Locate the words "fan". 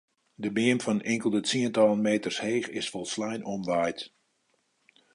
0.83-1.01